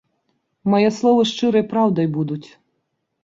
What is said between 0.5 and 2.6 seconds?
Мае словы шчырай праўдай будуць.